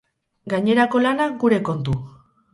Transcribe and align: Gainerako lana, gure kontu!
Gainerako 0.53 1.03
lana, 1.05 1.29
gure 1.45 1.61
kontu! 1.71 1.97